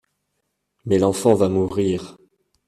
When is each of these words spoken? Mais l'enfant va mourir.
Mais 0.85 0.97
l'enfant 0.97 1.35
va 1.35 1.47
mourir. 1.47 2.17